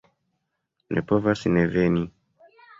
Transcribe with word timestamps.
Ne 0.97 1.05
povas 1.13 1.45
ne 1.53 1.69
veni. 1.79 2.05